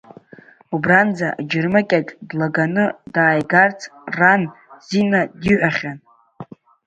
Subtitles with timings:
[0.73, 3.79] Убранӡа аџьармыкьаҿ длаганы дааигарц
[4.17, 4.41] ран
[4.87, 5.97] Зина диҳәахьан.